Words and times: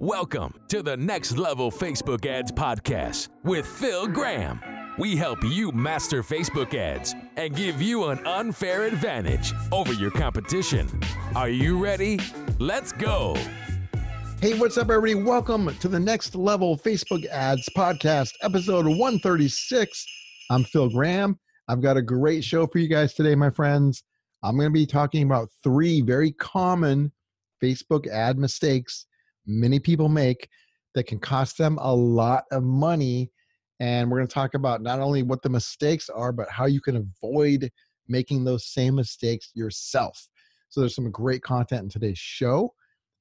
Welcome 0.00 0.54
to 0.68 0.82
the 0.82 0.96
Next 0.96 1.36
Level 1.36 1.70
Facebook 1.70 2.24
Ads 2.24 2.52
Podcast 2.52 3.28
with 3.44 3.66
Phil 3.66 4.06
Graham. 4.06 4.58
We 4.96 5.14
help 5.14 5.44
you 5.44 5.72
master 5.72 6.22
Facebook 6.22 6.72
ads 6.72 7.14
and 7.36 7.54
give 7.54 7.82
you 7.82 8.06
an 8.06 8.26
unfair 8.26 8.84
advantage 8.84 9.52
over 9.70 9.92
your 9.92 10.10
competition. 10.10 10.88
Are 11.36 11.50
you 11.50 11.78
ready? 11.78 12.18
Let's 12.58 12.92
go. 12.92 13.36
Hey, 14.40 14.58
what's 14.58 14.78
up, 14.78 14.88
everybody? 14.88 15.22
Welcome 15.22 15.76
to 15.80 15.86
the 15.86 16.00
Next 16.00 16.34
Level 16.34 16.78
Facebook 16.78 17.26
Ads 17.26 17.68
Podcast, 17.76 18.32
episode 18.42 18.86
136. 18.86 20.06
I'm 20.48 20.64
Phil 20.64 20.88
Graham. 20.88 21.38
I've 21.68 21.82
got 21.82 21.98
a 21.98 22.02
great 22.02 22.42
show 22.42 22.66
for 22.66 22.78
you 22.78 22.88
guys 22.88 23.12
today, 23.12 23.34
my 23.34 23.50
friends. 23.50 24.02
I'm 24.42 24.56
going 24.56 24.70
to 24.70 24.72
be 24.72 24.86
talking 24.86 25.24
about 25.24 25.50
three 25.62 26.00
very 26.00 26.32
common 26.32 27.12
Facebook 27.62 28.06
ad 28.06 28.38
mistakes 28.38 29.04
many 29.46 29.78
people 29.78 30.08
make 30.08 30.48
that 30.94 31.06
can 31.06 31.18
cost 31.18 31.58
them 31.58 31.78
a 31.80 31.94
lot 31.94 32.44
of 32.52 32.62
money. 32.62 33.30
And 33.78 34.10
we're 34.10 34.18
going 34.18 34.28
to 34.28 34.34
talk 34.34 34.54
about 34.54 34.82
not 34.82 35.00
only 35.00 35.22
what 35.22 35.42
the 35.42 35.48
mistakes 35.48 36.08
are, 36.08 36.32
but 36.32 36.50
how 36.50 36.66
you 36.66 36.80
can 36.80 36.96
avoid 36.96 37.70
making 38.08 38.44
those 38.44 38.66
same 38.66 38.96
mistakes 38.96 39.50
yourself. 39.54 40.28
So 40.68 40.80
there's 40.80 40.94
some 40.94 41.10
great 41.10 41.42
content 41.42 41.84
in 41.84 41.88
today's 41.88 42.18
show. 42.18 42.72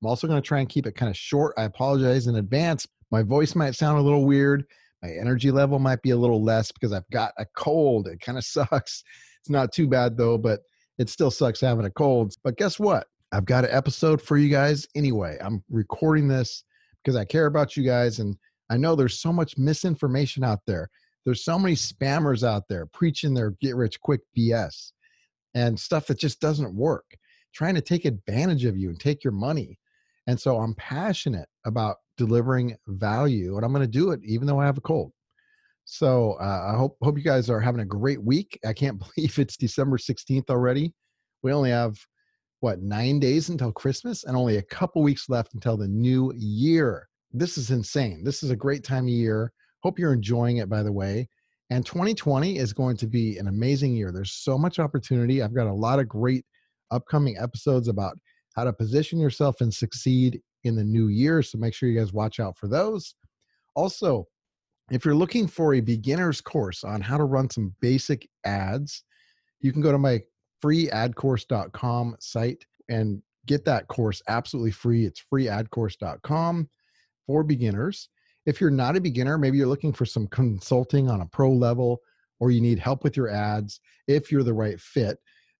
I'm 0.02 0.08
also 0.08 0.28
going 0.28 0.42
to 0.42 0.48
try 0.48 0.60
and 0.60 0.70
keep 0.70 0.86
it 0.86 0.96
kind 0.96 1.10
of 1.10 1.18
short. 1.18 1.54
I 1.58 1.64
apologize 1.64 2.28
in 2.28 2.36
advance. 2.36 2.88
My 3.12 3.24
voice 3.24 3.56
might 3.56 3.76
sound 3.76 3.98
a 3.98 4.02
little 4.02 4.26
weird. 4.26 4.66
My 5.02 5.10
energy 5.10 5.52
level 5.52 5.80
might 5.80 6.02
be 6.02 6.12
a 6.12 6.18
little 6.18 6.44
less 6.44 6.72
because 6.72 6.94
I've 6.94 7.10
got 7.12 7.34
a 7.38 7.46
cold. 7.56 8.08
It 8.08 8.20
kind 8.20 8.38
of 8.38 8.44
sucks. 8.46 9.04
It's 9.42 9.50
not 9.50 9.72
too 9.72 9.88
bad 9.88 10.18
though, 10.18 10.38
but 10.38 10.62
it 10.98 11.10
still 11.10 11.32
sucks 11.32 11.62
having 11.62 11.86
a 11.86 11.92
cold. 11.92 12.34
But 12.44 12.58
guess 12.58 12.80
what? 12.80 13.08
I've 13.32 13.46
got 13.46 13.66
an 13.66 13.72
episode 13.72 14.22
for 14.22 14.38
you 14.38 14.50
guys 14.50 14.88
anyway. 14.96 15.38
I'm 15.42 15.64
recording 15.70 16.28
this 16.28 16.64
because 17.04 17.16
I 17.16 17.26
care 17.26 17.46
about 17.46 17.78
you 17.78 17.84
guys 17.84 18.20
and 18.20 18.36
I 18.70 18.78
know 18.78 18.96
there's 18.96 19.20
so 19.20 19.32
much 19.32 19.58
misinformation 19.58 20.44
out 20.44 20.60
there. 20.66 20.90
There's 21.26 21.44
so 21.44 21.60
many 21.60 21.76
spammers 21.76 22.48
out 22.48 22.64
there 22.70 22.88
preaching 22.88 23.34
their 23.34 23.52
get 23.62 23.76
rich 23.76 24.00
quick 24.02 24.22
BS 24.38 24.92
and 25.54 25.80
stuff 25.80 26.08
that 26.08 26.18
just 26.18 26.40
doesn't 26.40 26.74
work, 26.74 27.06
trying 27.54 27.76
to 27.76 27.82
take 27.82 28.06
advantage 28.06 28.66
of 28.66 28.78
you 28.78 28.90
and 28.90 29.00
take 29.00 29.24
your 29.24 29.34
money. 29.34 29.78
And 30.28 30.40
so 30.40 30.58
I'm 30.58 30.76
passionate 30.76 31.50
about 31.66 31.98
delivering 32.18 32.76
value 32.88 33.58
and 33.58 33.66
I'm 33.66 33.74
going 33.74 33.86
to 33.86 33.92
do 33.92 34.12
it 34.12 34.22
even 34.24 34.48
though 34.48 34.60
I 34.60 34.66
have 34.66 34.78
a 34.78 34.82
cold. 34.82 35.12
So 35.86 36.34
uh, 36.40 36.72
I 36.72 36.78
hope 36.78 36.98
hope 37.02 37.18
you 37.18 37.24
guys 37.24 37.50
are 37.50 37.60
having 37.60 37.82
a 37.82 37.86
great 37.86 38.22
week. 38.24 38.60
I 38.66 38.74
can't 38.74 39.02
believe 39.16 39.38
it's 39.38 39.58
December 39.58 39.98
16th 39.98 40.50
already. 40.50 40.94
We 41.44 41.52
only 41.52 41.72
have 41.72 41.98
what 42.62 42.82
nine 42.82 43.20
days 43.20 43.50
until 43.50 43.72
Christmas 43.72 44.24
and 44.24 44.36
only 44.36 44.58
a 44.58 44.64
couple 44.64 45.02
weeks 45.02 45.30
left 45.30 45.54
until 45.54 45.78
the 45.78 45.88
new 45.88 46.34
year. 46.36 47.08
This 47.32 47.58
is 47.58 47.72
insane. 47.72 48.24
This 48.24 48.44
is 48.44 48.50
a 48.50 48.56
great 48.56 48.84
time 48.84 49.06
of 49.06 49.10
year. 49.10 49.52
Hope 49.82 49.98
you're 49.98 50.14
enjoying 50.14 50.58
it, 50.58 50.70
by 50.70 50.84
the 50.84 50.92
way. 50.92 51.28
And 51.70 51.86
2020 51.86 52.58
is 52.58 52.74
going 52.74 52.98
to 52.98 53.08
be 53.08 53.38
an 53.38 53.48
amazing 53.48 53.96
year. 53.96 54.12
There's 54.12 54.34
so 54.34 54.58
much 54.58 54.80
opportunity. 54.80 55.42
I've 55.42 55.54
got 55.54 55.68
a 55.68 55.74
lot 55.74 56.00
of 56.00 56.08
great 56.08 56.44
upcoming 56.92 57.38
episodes 57.38 57.88
about 57.88 58.18
how 58.56 58.64
to 58.64 58.74
position 58.74 59.20
yourself 59.20 59.62
and 59.62 59.74
succeed 59.74 60.42
in 60.64 60.76
the 60.76 60.84
new 60.84 61.08
year. 61.08 61.42
So 61.44 61.58
make 61.58 61.74
sure 61.74 61.88
you 61.88 62.00
guys 62.00 62.12
watch 62.12 62.40
out 62.40 62.58
for 62.58 62.68
those. 62.68 63.14
Also, 63.76 64.26
if 64.92 65.06
you're 65.06 65.16
looking 65.16 65.48
for 65.48 65.76
a 65.76 65.82
beginner's 65.82 66.42
course 66.42 66.84
on 66.84 67.00
how 67.00 67.18
to 67.18 67.24
run 67.24 67.50
some 67.50 67.76
basic 67.80 68.28
ads, 68.44 69.04
you 69.62 69.72
can 69.72 69.82
go 69.82 69.92
to 69.92 70.00
my 70.00 70.22
freeadcourse.com 70.64 72.16
site 72.20 72.66
and 72.90 73.22
get 73.46 73.66
that 73.66 73.88
course 73.88 74.22
absolutely 74.28 74.72
free. 74.72 75.06
It's 75.06 75.24
freeadcourse.com 75.32 76.70
for 77.26 77.44
beginners. 77.44 78.10
If 78.46 78.60
you're 78.60 78.72
not 78.72 78.96
a 78.96 79.02
beginner, 79.02 79.38
maybe 79.38 79.58
you're 79.58 79.68
looking 79.68 79.94
for 79.94 80.06
some 80.06 80.28
consulting 80.28 81.10
on 81.10 81.22
a 81.22 81.26
pro 81.28 81.52
level 81.52 82.02
or 82.40 82.52
you 82.52 82.62
need 82.62 82.80
help 82.80 83.04
with 83.04 83.18
your 83.18 83.30
ads, 83.30 83.80
if 84.08 84.32
you're 84.32 84.44
the 84.44 84.54
right 84.54 84.80
fit, 84.80 85.18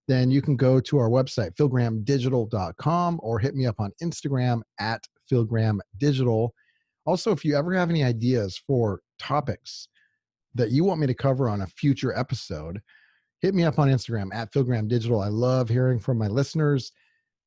then 0.08 0.30
you 0.30 0.42
can 0.42 0.56
go 0.56 0.80
to 0.80 0.98
our 0.98 1.08
website, 1.08 1.54
philgrahamdigital.com, 1.56 3.20
or 3.22 3.38
hit 3.38 3.54
me 3.54 3.66
up 3.66 3.78
on 3.78 3.92
Instagram 4.02 4.62
at 4.80 5.04
philgrahamdigital. 5.30 6.48
Also, 7.06 7.30
if 7.32 7.44
you 7.44 7.56
ever 7.56 7.72
have 7.74 7.90
any 7.90 8.02
ideas 8.02 8.60
for 8.66 9.00
topics 9.18 9.88
that 10.54 10.70
you 10.70 10.84
want 10.84 11.00
me 11.00 11.06
to 11.06 11.14
cover 11.14 11.48
on 11.48 11.60
a 11.60 11.66
future 11.66 12.16
episode, 12.18 12.80
hit 13.40 13.54
me 13.54 13.64
up 13.64 13.78
on 13.78 13.88
Instagram 13.88 14.28
at 14.34 14.52
Phil 14.52 14.64
Graham 14.64 14.88
Digital. 14.88 15.20
I 15.20 15.28
love 15.28 15.68
hearing 15.68 15.98
from 15.98 16.18
my 16.18 16.28
listeners. 16.28 16.92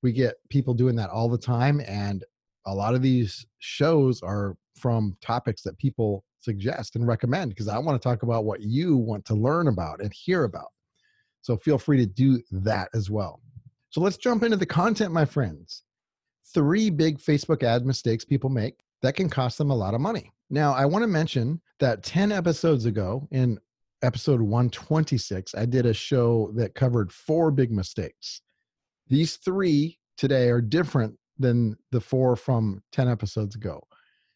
We 0.02 0.12
get 0.12 0.36
people 0.50 0.74
doing 0.74 0.96
that 0.98 1.09
all 1.09 1.30
the 1.30 1.38
time. 1.38 1.81
And 1.88 2.24
a 2.66 2.74
lot 2.74 2.96
of 2.96 3.02
these 3.02 3.46
shows 3.59 4.22
are 4.22 4.56
from 4.76 5.16
topics 5.22 5.62
that 5.64 5.78
people 5.78 6.24
suggest 6.42 6.96
and 6.96 7.08
recommend 7.08 7.50
because 7.50 7.68
I 7.68 7.78
want 7.78 8.02
to 8.02 8.08
talk 8.08 8.24
about 8.24 8.44
what 8.44 8.62
you 8.62 8.98
want 8.98 9.24
to 9.26 9.34
learn 9.34 9.68
about 9.68 10.02
and 10.02 10.12
hear 10.14 10.44
about. 10.44 10.68
So 11.42 11.58
feel 11.58 11.78
free 11.78 11.98
to 11.98 12.06
do 12.06 12.42
that 12.52 12.90
as 12.94 13.10
well. 13.10 13.42
So 13.90 14.02
let's 14.02 14.18
jump 14.18 14.44
into 14.44 14.58
the 14.58 14.66
content, 14.66 15.14
my 15.14 15.25
friends. 15.25 15.84
Three 16.54 16.90
big 16.90 17.20
Facebook 17.20 17.64
ad 17.64 17.86
mistakes 17.86 18.25
people 18.25 18.50
make 18.50 18.80
that 19.02 19.16
can 19.16 19.30
cost 19.30 19.58
them 19.58 19.70
a 19.70 19.75
lot 19.75 19.94
of 19.94 20.02
money. 20.02 20.31
Now, 20.50 20.74
I 20.74 20.86
want 20.86 21.04
to 21.04 21.08
mention 21.08 21.62
that 21.80 22.04
10 22.04 22.31
episodes 22.31 22.86
ago 22.86 23.28
in 23.31 23.60
episode 24.03 24.41
126, 24.41 25.56
I 25.56 25.66
did 25.66 25.86
a 25.86 25.94
show 25.94 26.52
that 26.56 26.75
covered 26.75 27.12
four 27.12 27.50
big 27.52 27.72
mistakes. 27.72 28.41
These 29.08 29.38
three 29.38 29.97
today 30.18 30.50
are 30.50 30.62
different 30.62 31.16
than 31.40 31.75
the 31.91 32.02
four 32.02 32.36
from 32.36 32.84
10 32.92 33.08
episodes 33.08 33.56
ago. 33.56 33.81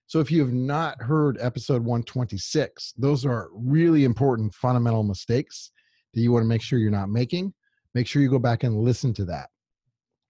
So 0.07 0.19
if 0.19 0.31
you 0.31 0.39
have 0.41 0.53
not 0.53 1.01
heard 1.01 1.37
episode 1.41 1.83
126, 1.83 2.93
those 2.97 3.25
are 3.25 3.49
really 3.53 4.05
important 4.05 4.53
fundamental 4.53 5.03
mistakes 5.03 5.71
that 6.13 6.21
you 6.21 6.31
want 6.31 6.43
to 6.43 6.47
make 6.47 6.61
sure 6.61 6.79
you're 6.79 6.89
not 6.89 7.09
making. 7.09 7.53
Make 7.93 8.07
sure 8.07 8.21
you 8.21 8.29
go 8.29 8.39
back 8.39 8.63
and 8.63 8.79
listen 8.79 9.13
to 9.15 9.25
that. 9.25 9.49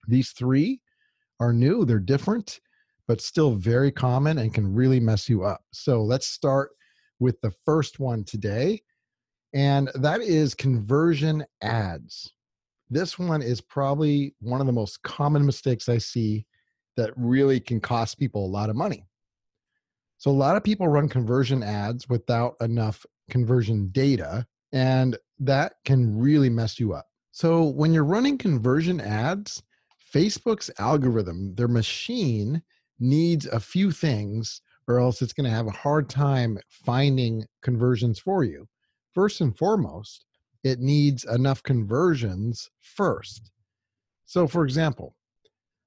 These 0.08 0.30
three 0.30 0.80
are 1.38 1.52
new, 1.52 1.84
they're 1.84 2.00
different, 2.00 2.60
but 3.06 3.20
still 3.20 3.52
very 3.52 3.92
common 3.92 4.38
and 4.38 4.52
can 4.52 4.74
really 4.74 4.98
mess 4.98 5.28
you 5.28 5.44
up. 5.44 5.62
So 5.72 6.02
let's 6.02 6.26
start 6.26 6.70
with 7.20 7.40
the 7.40 7.52
first 7.64 8.00
one 8.00 8.24
today 8.24 8.80
and 9.54 9.90
that 9.94 10.20
is 10.20 10.54
conversion 10.54 11.44
ads. 11.62 12.32
This 12.90 13.18
one 13.18 13.42
is 13.42 13.60
probably 13.60 14.34
one 14.40 14.60
of 14.60 14.66
the 14.66 14.72
most 14.72 15.02
common 15.02 15.44
mistakes 15.44 15.88
I 15.88 15.98
see 15.98 16.46
that 16.96 17.12
really 17.16 17.60
can 17.60 17.80
cost 17.80 18.18
people 18.18 18.44
a 18.44 18.48
lot 18.48 18.70
of 18.70 18.76
money. 18.76 19.06
So, 20.18 20.30
a 20.30 20.32
lot 20.32 20.56
of 20.56 20.64
people 20.64 20.88
run 20.88 21.08
conversion 21.08 21.62
ads 21.62 22.08
without 22.08 22.56
enough 22.60 23.06
conversion 23.30 23.88
data, 23.92 24.46
and 24.72 25.16
that 25.38 25.74
can 25.84 26.18
really 26.18 26.50
mess 26.50 26.80
you 26.80 26.92
up. 26.92 27.06
So, 27.30 27.64
when 27.64 27.92
you're 27.92 28.04
running 28.04 28.36
conversion 28.36 29.00
ads, 29.00 29.62
Facebook's 30.12 30.70
algorithm, 30.78 31.54
their 31.54 31.68
machine, 31.68 32.62
needs 32.98 33.46
a 33.46 33.60
few 33.60 33.92
things, 33.92 34.60
or 34.88 34.98
else 34.98 35.22
it's 35.22 35.34
going 35.34 35.44
to 35.44 35.54
have 35.54 35.68
a 35.68 35.70
hard 35.70 36.08
time 36.08 36.58
finding 36.68 37.46
conversions 37.62 38.18
for 38.18 38.42
you 38.42 38.66
first 39.14 39.40
and 39.40 39.56
foremost, 39.56 40.24
it 40.64 40.80
needs 40.80 41.24
enough 41.24 41.62
conversions 41.62 42.68
first. 42.80 43.50
So, 44.26 44.46
for 44.46 44.64
example, 44.64 45.14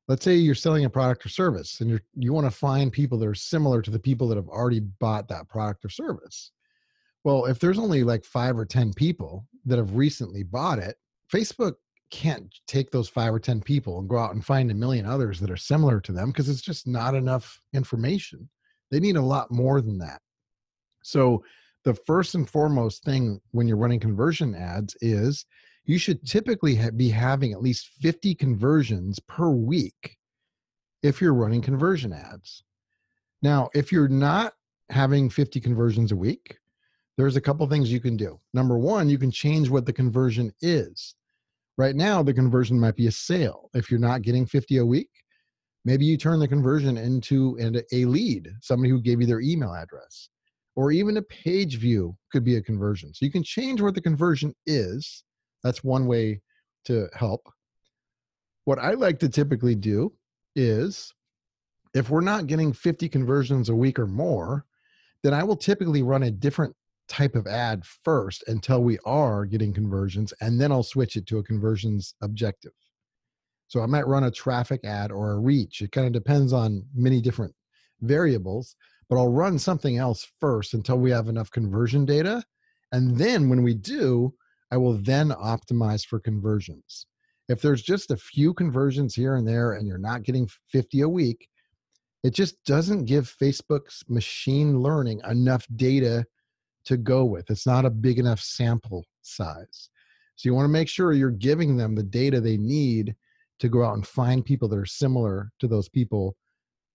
let's 0.07 0.23
say 0.23 0.35
you're 0.35 0.55
selling 0.55 0.85
a 0.85 0.89
product 0.89 1.25
or 1.25 1.29
service 1.29 1.81
and 1.81 1.89
you 1.89 1.99
you 2.15 2.33
want 2.33 2.45
to 2.45 2.51
find 2.51 2.91
people 2.91 3.17
that 3.19 3.27
are 3.27 3.35
similar 3.35 3.81
to 3.81 3.91
the 3.91 3.99
people 3.99 4.27
that 4.27 4.35
have 4.35 4.49
already 4.49 4.79
bought 4.79 5.27
that 5.29 5.47
product 5.47 5.85
or 5.85 5.89
service. 5.89 6.51
Well, 7.23 7.45
if 7.45 7.59
there's 7.59 7.79
only 7.79 8.03
like 8.03 8.25
five 8.25 8.57
or 8.57 8.65
10 8.65 8.93
people 8.93 9.45
that 9.65 9.77
have 9.77 9.95
recently 9.95 10.43
bought 10.43 10.79
it, 10.79 10.95
Facebook 11.31 11.75
can't 12.09 12.53
take 12.67 12.91
those 12.91 13.07
five 13.07 13.33
or 13.33 13.39
10 13.39 13.61
people 13.61 13.99
and 13.99 14.09
go 14.09 14.17
out 14.17 14.33
and 14.33 14.45
find 14.45 14.69
a 14.69 14.75
million 14.75 15.05
others 15.05 15.39
that 15.39 15.51
are 15.51 15.57
similar 15.57 16.01
to 16.01 16.11
them 16.11 16.29
because 16.29 16.49
it's 16.49 16.61
just 16.61 16.87
not 16.87 17.15
enough 17.15 17.59
information. 17.73 18.49
They 18.89 18.99
need 18.99 19.15
a 19.15 19.21
lot 19.21 19.51
more 19.51 19.81
than 19.81 19.97
that. 19.99 20.19
So, 21.03 21.43
the 21.83 21.93
first 21.93 22.35
and 22.35 22.49
foremost 22.49 23.03
thing 23.03 23.39
when 23.51 23.67
you're 23.67 23.77
running 23.77 23.99
conversion 23.99 24.53
ads 24.55 24.95
is 25.01 25.45
you 25.85 25.97
should 25.97 26.25
typically 26.25 26.75
ha- 26.75 26.91
be 26.91 27.09
having 27.09 27.53
at 27.53 27.61
least 27.61 27.89
50 28.01 28.35
conversions 28.35 29.19
per 29.19 29.49
week 29.49 30.17
if 31.01 31.21
you're 31.21 31.33
running 31.33 31.61
conversion 31.61 32.13
ads. 32.13 32.63
Now, 33.41 33.69
if 33.73 33.91
you're 33.91 34.07
not 34.07 34.53
having 34.89 35.29
50 35.29 35.59
conversions 35.59 36.11
a 36.11 36.15
week, 36.15 36.57
there's 37.17 37.35
a 37.35 37.41
couple 37.41 37.67
things 37.67 37.91
you 37.91 37.99
can 37.99 38.15
do. 38.15 38.39
Number 38.53 38.77
one, 38.77 39.09
you 39.09 39.17
can 39.17 39.31
change 39.31 39.69
what 39.69 39.85
the 39.85 39.93
conversion 39.93 40.53
is. 40.61 41.15
Right 41.77 41.95
now, 41.95 42.21
the 42.21 42.33
conversion 42.33 42.79
might 42.79 42.95
be 42.95 43.07
a 43.07 43.11
sale. 43.11 43.69
If 43.73 43.89
you're 43.89 43.99
not 43.99 44.21
getting 44.21 44.45
50 44.45 44.77
a 44.77 44.85
week, 44.85 45.09
maybe 45.83 46.05
you 46.05 46.15
turn 46.15 46.39
the 46.39 46.47
conversion 46.47 46.97
into 46.97 47.57
a 47.91 48.05
lead, 48.05 48.49
somebody 48.61 48.91
who 48.91 49.01
gave 49.01 49.19
you 49.19 49.25
their 49.25 49.41
email 49.41 49.73
address 49.73 50.29
or 50.75 50.91
even 50.91 51.17
a 51.17 51.21
page 51.23 51.77
view 51.77 52.15
could 52.31 52.43
be 52.43 52.55
a 52.55 52.61
conversion. 52.61 53.13
So 53.13 53.25
you 53.25 53.31
can 53.31 53.43
change 53.43 53.81
what 53.81 53.95
the 53.95 54.01
conversion 54.01 54.53
is. 54.65 55.23
That's 55.63 55.83
one 55.83 56.05
way 56.07 56.41
to 56.85 57.07
help. 57.13 57.41
What 58.65 58.79
I 58.79 58.93
like 58.93 59.19
to 59.19 59.29
typically 59.29 59.75
do 59.75 60.13
is 60.55 61.13
If 61.93 62.09
we're 62.09 62.21
not 62.21 62.47
getting 62.47 62.71
50 62.71 63.09
conversions 63.09 63.69
a 63.69 63.75
week 63.75 63.99
or 63.99 64.07
more, 64.07 64.65
then 65.23 65.33
I 65.33 65.43
will 65.43 65.57
typically 65.57 66.03
run 66.03 66.23
a 66.23 66.31
different 66.31 66.73
type 67.09 67.35
of 67.35 67.47
ad 67.47 67.83
first 68.05 68.43
until 68.47 68.81
we 68.81 68.97
are 69.05 69.45
getting 69.45 69.73
conversions, 69.73 70.33
and 70.39 70.59
then 70.59 70.71
I'll 70.71 70.83
switch 70.83 71.17
it 71.17 71.27
to 71.27 71.39
a 71.39 71.43
conversions 71.43 72.15
objective. 72.21 72.71
So 73.67 73.81
I 73.81 73.85
might 73.85 74.07
run 74.07 74.23
a 74.25 74.31
traffic 74.31 74.81
ad 74.85 75.11
or 75.11 75.31
a 75.31 75.39
reach. 75.39 75.81
It 75.81 75.91
kind 75.91 76.07
of 76.07 76.13
depends 76.13 76.53
on 76.53 76.85
many 76.95 77.21
different 77.21 77.53
variables, 78.01 78.75
but 79.11 79.17
I'll 79.17 79.27
run 79.27 79.59
something 79.59 79.97
else 79.97 80.25
first 80.39 80.73
until 80.73 80.97
we 80.97 81.11
have 81.11 81.27
enough 81.27 81.51
conversion 81.51 82.05
data. 82.05 82.41
And 82.93 83.17
then 83.17 83.49
when 83.49 83.61
we 83.61 83.73
do, 83.73 84.33
I 84.71 84.77
will 84.77 84.93
then 84.93 85.31
optimize 85.31 86.05
for 86.05 86.17
conversions. 86.17 87.07
If 87.49 87.61
there's 87.61 87.81
just 87.81 88.11
a 88.11 88.15
few 88.15 88.53
conversions 88.53 89.13
here 89.13 89.35
and 89.35 89.45
there 89.45 89.73
and 89.73 89.85
you're 89.85 89.97
not 89.97 90.23
getting 90.23 90.47
50 90.69 91.01
a 91.01 91.09
week, 91.09 91.49
it 92.23 92.33
just 92.33 92.63
doesn't 92.63 93.03
give 93.03 93.35
Facebook's 93.37 94.01
machine 94.07 94.79
learning 94.79 95.19
enough 95.29 95.67
data 95.75 96.23
to 96.85 96.95
go 96.95 97.25
with. 97.25 97.51
It's 97.51 97.67
not 97.67 97.83
a 97.83 97.89
big 97.89 98.17
enough 98.17 98.39
sample 98.39 99.03
size. 99.23 99.89
So 100.37 100.47
you 100.47 100.53
want 100.53 100.67
to 100.67 100.71
make 100.71 100.87
sure 100.87 101.11
you're 101.11 101.31
giving 101.31 101.75
them 101.75 101.95
the 101.95 102.03
data 102.03 102.39
they 102.39 102.55
need 102.55 103.13
to 103.59 103.67
go 103.67 103.83
out 103.83 103.95
and 103.95 104.07
find 104.07 104.45
people 104.45 104.69
that 104.69 104.79
are 104.79 104.85
similar 104.85 105.51
to 105.59 105.67
those 105.67 105.89
people 105.89 106.37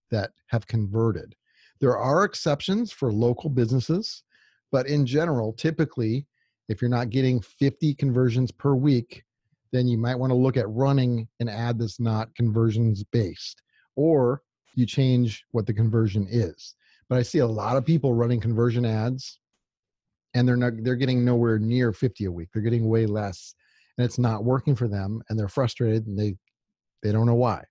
that 0.09 0.31
have 0.47 0.65
converted. 0.65 1.35
There 1.79 1.97
are 1.97 2.23
exceptions 2.23 2.91
for 2.91 3.11
local 3.11 3.49
businesses, 3.49 4.23
but 4.71 4.87
in 4.87 5.05
general, 5.05 5.53
typically, 5.53 6.27
if 6.69 6.81
you're 6.81 6.89
not 6.89 7.09
getting 7.09 7.41
50 7.41 7.93
conversions 7.95 8.51
per 8.51 8.73
week, 8.75 9.23
then 9.71 9.87
you 9.87 9.97
might 9.97 10.15
want 10.15 10.31
to 10.31 10.35
look 10.35 10.57
at 10.57 10.69
running 10.69 11.27
an 11.39 11.49
ad 11.49 11.79
that's 11.79 11.99
not 11.99 12.33
conversions 12.35 13.03
based, 13.03 13.61
or 13.95 14.41
you 14.73 14.85
change 14.85 15.43
what 15.51 15.65
the 15.65 15.73
conversion 15.73 16.27
is. 16.29 16.75
But 17.09 17.19
I 17.19 17.21
see 17.21 17.39
a 17.39 17.47
lot 17.47 17.77
of 17.77 17.85
people 17.85 18.13
running 18.13 18.39
conversion 18.39 18.85
ads 18.85 19.39
and 20.33 20.47
they're 20.47 20.57
not 20.57 20.73
they're 20.83 20.95
getting 20.95 21.23
nowhere 21.23 21.57
near 21.57 21.93
50 21.93 22.25
a 22.25 22.31
week. 22.31 22.49
They're 22.53 22.61
getting 22.61 22.87
way 22.87 23.05
less 23.05 23.55
and 23.97 24.05
it's 24.05 24.19
not 24.19 24.43
working 24.43 24.75
for 24.75 24.87
them 24.87 25.21
and 25.29 25.39
they're 25.39 25.47
frustrated 25.47 26.05
and 26.07 26.17
they 26.17 26.35
they 27.01 27.11
don't 27.11 27.25
know 27.25 27.35
why. 27.35 27.63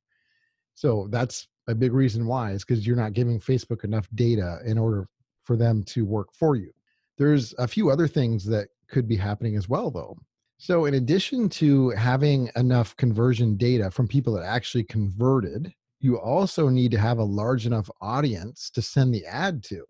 So 0.74 1.08
that's 1.10 1.48
a 1.68 1.74
big 1.74 1.92
reason 1.92 2.26
why 2.26 2.52
is 2.52 2.64
because 2.64 2.86
you're 2.86 2.96
not 2.96 3.12
giving 3.12 3.40
Facebook 3.40 3.84
enough 3.84 4.08
data 4.14 4.58
in 4.64 4.78
order 4.78 5.08
for 5.44 5.56
them 5.56 5.82
to 5.84 6.04
work 6.04 6.28
for 6.32 6.56
you. 6.56 6.70
There's 7.18 7.54
a 7.58 7.68
few 7.68 7.90
other 7.90 8.08
things 8.08 8.44
that 8.46 8.68
could 8.88 9.08
be 9.08 9.16
happening 9.16 9.56
as 9.56 9.68
well, 9.68 9.90
though. 9.90 10.16
So, 10.58 10.86
in 10.86 10.94
addition 10.94 11.48
to 11.50 11.90
having 11.90 12.50
enough 12.56 12.96
conversion 12.96 13.56
data 13.56 13.90
from 13.90 14.08
people 14.08 14.34
that 14.34 14.44
actually 14.44 14.84
converted, 14.84 15.72
you 16.00 16.18
also 16.18 16.68
need 16.68 16.90
to 16.92 16.98
have 16.98 17.18
a 17.18 17.24
large 17.24 17.66
enough 17.66 17.90
audience 18.00 18.70
to 18.70 18.80
send 18.82 19.12
the 19.12 19.24
ad 19.26 19.62
to. 19.64 19.84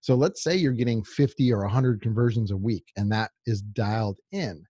So, 0.00 0.14
let's 0.14 0.42
say 0.42 0.56
you're 0.56 0.72
getting 0.72 1.02
50 1.02 1.52
or 1.52 1.62
100 1.62 2.02
conversions 2.02 2.50
a 2.50 2.56
week, 2.56 2.84
and 2.96 3.10
that 3.10 3.30
is 3.46 3.62
dialed 3.62 4.18
in 4.30 4.64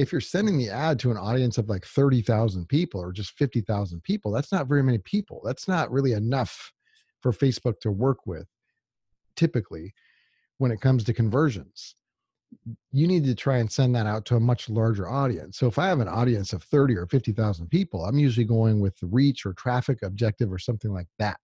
if 0.00 0.12
you're 0.12 0.20
sending 0.20 0.56
the 0.56 0.70
ad 0.70 0.98
to 0.98 1.10
an 1.10 1.18
audience 1.18 1.58
of 1.58 1.68
like 1.68 1.84
30,000 1.84 2.66
people 2.68 3.00
or 3.00 3.12
just 3.12 3.36
50,000 3.36 4.02
people, 4.02 4.32
that's 4.32 4.50
not 4.50 4.66
very 4.66 4.82
many 4.82 4.98
people. 4.98 5.42
That's 5.44 5.68
not 5.68 5.90
really 5.90 6.12
enough 6.12 6.72
for 7.20 7.32
Facebook 7.32 7.80
to 7.80 7.90
work 7.90 8.26
with 8.26 8.46
typically 9.36 9.92
when 10.56 10.70
it 10.70 10.80
comes 10.80 11.04
to 11.04 11.12
conversions. 11.12 11.96
You 12.92 13.06
need 13.06 13.24
to 13.24 13.34
try 13.34 13.58
and 13.58 13.70
send 13.70 13.94
that 13.94 14.06
out 14.06 14.24
to 14.26 14.36
a 14.36 14.40
much 14.40 14.70
larger 14.70 15.06
audience. 15.06 15.58
So 15.58 15.66
if 15.66 15.78
I 15.78 15.88
have 15.88 16.00
an 16.00 16.08
audience 16.08 16.54
of 16.54 16.62
30 16.64 16.96
or 16.96 17.06
50,000 17.06 17.68
people, 17.68 18.06
I'm 18.06 18.18
usually 18.18 18.46
going 18.46 18.80
with 18.80 18.98
the 18.98 19.06
reach 19.06 19.44
or 19.44 19.52
traffic 19.52 19.98
objective 20.02 20.50
or 20.50 20.58
something 20.58 20.92
like 20.92 21.08
that. 21.18 21.38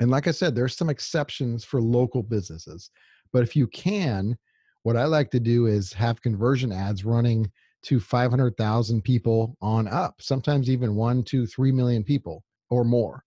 And 0.00 0.10
like 0.10 0.28
I 0.28 0.32
said, 0.32 0.54
there's 0.54 0.76
some 0.76 0.90
exceptions 0.90 1.64
for 1.64 1.80
local 1.80 2.22
businesses. 2.22 2.90
But 3.32 3.42
if 3.42 3.56
you 3.56 3.66
can, 3.68 4.36
what 4.82 4.96
I 4.96 5.04
like 5.06 5.30
to 5.30 5.40
do 5.40 5.66
is 5.66 5.94
have 5.94 6.20
conversion 6.20 6.72
ads 6.72 7.04
running 7.04 7.50
to 7.84 8.00
500,000 8.00 9.02
people 9.02 9.56
on 9.60 9.88
up, 9.88 10.20
sometimes 10.20 10.70
even 10.70 10.94
one, 10.94 11.22
two, 11.22 11.46
three 11.46 11.72
million 11.72 12.04
people 12.04 12.44
or 12.70 12.84
more, 12.84 13.24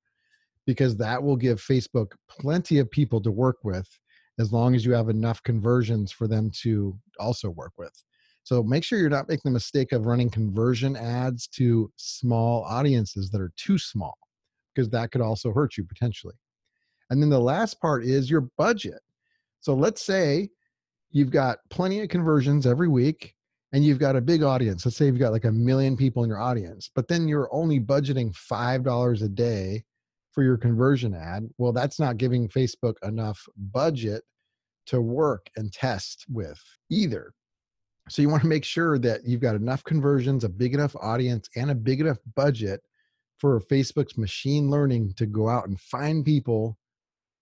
because 0.66 0.96
that 0.98 1.22
will 1.22 1.36
give 1.36 1.62
Facebook 1.62 2.14
plenty 2.30 2.80
of 2.80 2.90
people 2.90 3.22
to 3.22 3.32
work 3.32 3.58
with 3.64 3.88
as 4.40 4.52
long 4.52 4.76
as 4.76 4.86
you 4.86 4.92
have 4.92 5.10
enough 5.10 5.42
conversions 5.44 6.12
for 6.12 6.28
them 6.28 6.52
to 6.62 6.98
also 7.20 7.50
work 7.50 7.74
with. 7.78 7.94
So 8.44 8.62
make 8.62 8.84
sure 8.84 9.00
you're 9.00 9.10
not 9.10 9.28
making 9.28 9.44
the 9.46 9.52
mistake 9.52 9.92
of 9.92 10.06
running 10.06 10.30
conversion 10.30 10.96
ads 10.96 11.48
to 11.50 11.92
small 11.96 12.64
audiences 12.64 13.30
that 13.32 13.42
are 13.42 13.52
too 13.58 13.78
small, 13.78 14.18
because 14.74 14.90
that 14.90 15.12
could 15.12 15.22
also 15.22 15.52
hurt 15.52 15.78
you 15.78 15.84
potentially. 15.84 16.36
And 17.10 17.22
then 17.22 17.30
the 17.30 17.40
last 17.40 17.80
part 17.80 18.04
is 18.04 18.30
your 18.30 18.50
budget. 18.58 19.00
So 19.62 19.74
let's 19.74 20.04
say 20.04 20.50
you've 21.12 21.32
got 21.32 21.60
plenty 21.70 22.02
of 22.02 22.10
conversions 22.10 22.68
every 22.68 22.88
week 22.88 23.35
and 23.76 23.86
you've 23.86 24.00
got 24.00 24.16
a 24.16 24.22
big 24.22 24.42
audience 24.42 24.86
let's 24.86 24.98
say 24.98 25.06
you've 25.06 25.20
got 25.20 25.34
like 25.34 25.46
a 25.46 25.52
million 25.52 25.96
people 25.96 26.24
in 26.24 26.30
your 26.30 26.42
audience 26.42 26.90
but 26.96 27.08
then 27.08 27.28
you're 27.28 27.50
only 27.52 27.80
budgeting 27.80 28.34
five 28.36 28.84
dollars 28.84 29.22
a 29.22 29.30
day 29.30 29.84
for 30.32 30.44
your 30.44 30.58
conversion 30.58 31.14
ad 31.14 31.48
well 31.58 31.72
that's 31.72 32.00
not 32.00 32.18
giving 32.18 32.48
facebook 32.50 32.96
enough 33.04 33.46
budget 33.58 34.24
to 34.86 35.02
work 35.02 35.50
and 35.56 35.72
test 35.72 36.26
with 36.30 36.62
either. 36.90 37.34
So 38.10 38.22
you 38.22 38.30
want 38.30 38.44
to 38.44 38.48
make 38.48 38.64
sure 38.64 39.00
that 39.00 39.22
you've 39.26 39.42
got 39.42 39.56
enough 39.56 39.84
conversions 39.84 40.44
a 40.44 40.50
big 40.50 40.74
enough 40.74 40.96
audience 41.02 41.50
and 41.56 41.72
a 41.72 41.76
big 41.76 42.02
enough 42.02 42.18
budget 42.36 42.82
for 43.40 43.60
facebook's 43.62 44.18
machine 44.18 44.70
learning 44.70 45.14
to 45.18 45.26
go 45.26 45.50
out 45.50 45.68
and 45.68 45.80
find 45.80 46.24
people 46.24 46.78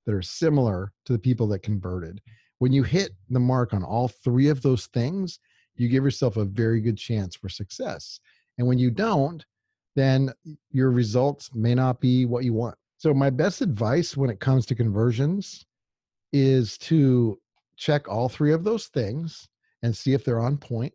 that 0.06 0.16
are 0.16 0.22
similar 0.22 0.92
to 1.06 1.14
the 1.14 1.20
people 1.20 1.48
that 1.48 1.60
converted. 1.60 2.22
When 2.60 2.72
you 2.72 2.84
hit 2.84 3.12
the 3.30 3.40
mark 3.40 3.74
on 3.74 3.84
all 3.84 4.08
three 4.08 4.48
of 4.48 4.62
those 4.62 4.88
things 4.88 5.40
you 5.76 5.88
give 5.88 6.04
yourself 6.04 6.38
a 6.38 6.46
very 6.46 6.82
good 6.82 6.98
chance 6.98 7.36
for 7.36 7.50
success. 7.50 8.20
And 8.58 8.68
when 8.68 8.78
you 8.78 8.92
don't, 8.92 9.46
then 9.96 10.32
your 10.72 10.92
results 10.92 11.50
may 11.54 11.76
not 11.76 12.00
be 12.00 12.26
what 12.26 12.44
you 12.44 12.54
want. 12.54 12.76
So, 12.98 13.14
my 13.14 13.30
best 13.30 13.62
advice 13.62 14.16
when 14.16 14.30
it 14.30 14.40
comes 14.40 14.66
to 14.68 14.76
conversions 14.76 15.66
is 16.32 16.78
to 16.80 17.40
check 17.78 18.08
all 18.08 18.30
three 18.30 18.54
of 18.54 18.64
those 18.64 18.88
things 18.88 19.48
and 19.82 19.96
see 19.96 20.14
if 20.14 20.24
they're 20.24 20.40
on 20.40 20.58
point. 20.58 20.94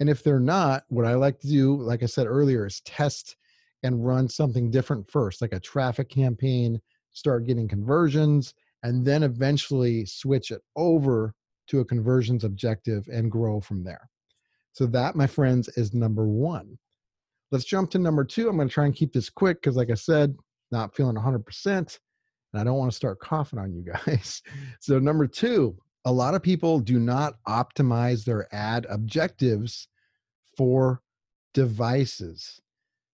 And 0.00 0.08
if 0.08 0.22
they're 0.22 0.40
not, 0.40 0.84
what 0.88 1.04
I 1.04 1.14
like 1.14 1.38
to 1.40 1.46
do, 1.46 1.76
like 1.76 2.02
I 2.02 2.06
said 2.06 2.26
earlier, 2.26 2.66
is 2.66 2.80
test 2.80 3.36
and 3.82 4.04
run 4.04 4.28
something 4.28 4.70
different 4.70 5.10
first, 5.10 5.42
like 5.42 5.52
a 5.52 5.60
traffic 5.60 6.08
campaign, 6.08 6.80
start 7.12 7.46
getting 7.46 7.68
conversions, 7.68 8.54
and 8.82 9.04
then 9.04 9.22
eventually 9.22 10.06
switch 10.06 10.50
it 10.50 10.62
over 10.76 11.34
to 11.72 11.80
a 11.80 11.84
conversions 11.84 12.44
objective 12.44 13.08
and 13.08 13.30
grow 13.30 13.58
from 13.58 13.82
there. 13.82 14.10
So 14.72 14.84
that, 14.88 15.16
my 15.16 15.26
friends, 15.26 15.68
is 15.68 15.94
number 15.94 16.28
one. 16.28 16.78
Let's 17.50 17.64
jump 17.64 17.90
to 17.92 17.98
number 17.98 18.24
two. 18.24 18.48
I'm 18.48 18.56
going 18.56 18.68
to 18.68 18.72
try 18.72 18.84
and 18.84 18.94
keep 18.94 19.12
this 19.12 19.30
quick 19.30 19.62
because, 19.62 19.74
like 19.74 19.90
I 19.90 19.94
said, 19.94 20.36
not 20.70 20.94
feeling 20.94 21.16
100%, 21.16 21.66
and 21.66 21.88
I 22.54 22.62
don't 22.62 22.76
want 22.76 22.90
to 22.92 22.96
start 22.96 23.20
coughing 23.20 23.58
on 23.58 23.72
you 23.72 23.82
guys. 24.06 24.42
So, 24.80 24.98
number 24.98 25.26
two, 25.26 25.74
a 26.04 26.12
lot 26.12 26.34
of 26.34 26.42
people 26.42 26.78
do 26.78 27.00
not 27.00 27.34
optimize 27.48 28.24
their 28.24 28.54
ad 28.54 28.86
objectives 28.90 29.88
for 30.54 31.00
devices. 31.54 32.60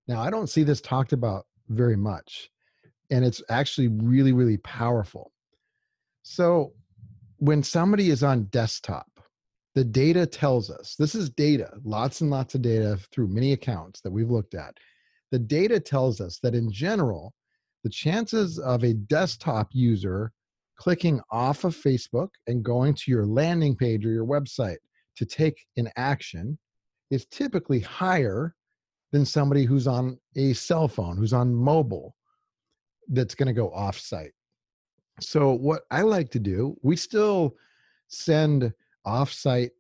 Now, 0.09 0.21
I 0.21 0.31
don't 0.31 0.49
see 0.49 0.65
this 0.65 0.81
talked 0.81 1.13
about 1.13 1.47
very 1.69 1.97
much, 1.97 2.51
and 3.13 3.25
it's 3.25 3.41
actually 3.51 3.87
really, 3.87 4.33
really 4.33 4.57
powerful. 4.59 5.33
So, 6.25 6.73
when 7.39 7.63
somebody 7.63 8.11
is 8.11 8.23
on 8.23 8.45
desktop, 8.45 9.07
the 9.75 9.85
data 9.85 10.27
tells 10.27 10.71
us 10.71 10.97
this 10.99 11.15
is 11.15 11.31
data, 11.31 11.71
lots 11.85 12.21
and 12.21 12.31
lots 12.31 12.55
of 12.55 12.63
data 12.63 12.99
through 13.13 13.29
many 13.29 13.53
accounts 13.53 14.01
that 14.01 14.11
we've 14.11 14.31
looked 14.31 14.55
at. 14.55 14.77
The 15.31 15.39
data 15.39 15.79
tells 15.79 16.21
us 16.21 16.41
that 16.43 16.55
in 16.55 16.71
general, 16.71 17.33
the 17.85 17.91
chances 17.91 18.59
of 18.59 18.83
a 18.83 18.95
desktop 18.95 19.69
user 19.73 20.33
clicking 20.79 21.21
off 21.31 21.65
of 21.65 21.77
Facebook 21.77 22.31
and 22.47 22.65
going 22.65 22.95
to 22.95 23.11
your 23.11 23.27
landing 23.27 23.77
page 23.77 24.05
or 24.05 24.11
your 24.11 24.27
website 24.27 24.79
to 25.17 25.25
take 25.25 25.67
an 25.77 25.89
action 25.97 26.59
is 27.11 27.27
typically 27.27 27.81
higher 27.81 28.55
than 29.13 29.25
somebody 29.25 29.65
who's 29.65 29.87
on 29.87 30.19
a 30.37 30.53
cell 30.53 30.89
phone, 30.89 31.17
who's 31.17 31.33
on 31.33 31.55
mobile, 31.55 32.15
that's 33.09 33.35
going 33.35 33.47
to 33.47 33.53
go 33.53 33.71
off 33.71 33.99
site. 33.99 34.33
So, 35.21 35.53
what 35.53 35.83
I 35.91 36.03
like 36.03 36.31
to 36.33 36.39
do, 36.39 36.77
we 36.83 36.97
still 36.97 37.57
send 38.09 38.73
offsite 39.07 39.71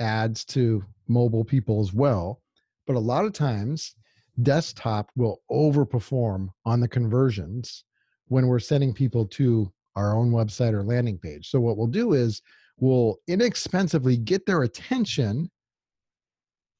ads 0.00 0.44
to 0.46 0.84
mobile 1.08 1.44
people 1.44 1.80
as 1.80 1.92
well, 1.92 2.42
but 2.86 2.96
a 2.96 3.00
lot 3.00 3.24
of 3.24 3.32
times 3.32 3.94
desktop 4.42 5.10
will 5.16 5.42
overperform 5.50 6.48
on 6.64 6.80
the 6.80 6.88
conversions 6.88 7.84
when 8.28 8.46
we're 8.48 8.58
sending 8.58 8.92
people 8.94 9.26
to 9.26 9.72
our 9.96 10.16
own 10.16 10.30
website 10.32 10.72
or 10.72 10.82
landing 10.84 11.18
page. 11.18 11.48
So, 11.50 11.60
what 11.60 11.76
we'll 11.76 11.86
do 11.86 12.14
is 12.14 12.42
we'll 12.78 13.18
inexpensively 13.28 14.16
get 14.16 14.46
their 14.46 14.62
attention 14.62 15.50